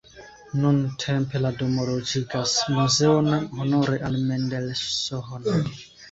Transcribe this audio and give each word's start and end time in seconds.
Nuntempe 0.61 1.41
la 1.41 1.49
domo 1.57 1.83
loĝigas 1.89 2.53
muzeon 2.77 3.29
honore 3.59 3.99
al 4.09 4.17
Mendelssohn. 4.31 5.69